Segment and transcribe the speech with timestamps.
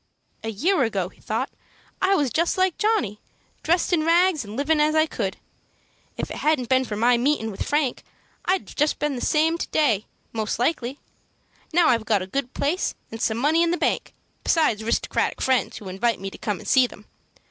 [0.43, 1.51] "A year ago," he thought,
[2.01, 3.19] "I was just like Johnny,
[3.61, 5.37] dressed in rags, and livin' as I could.
[6.17, 8.01] If it hadn't been for my meetin' with Frank,
[8.45, 10.97] I'd been just the same to day, most likely.
[11.71, 15.77] Now I've got a good place, and some money in the bank, besides 'ristocratic friends
[15.77, 17.05] who invite me to come and see them.